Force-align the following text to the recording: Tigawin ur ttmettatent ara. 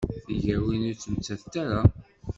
Tigawin 0.25 0.87
ur 0.89 0.95
ttmettatent 0.97 1.53
ara. 1.63 1.81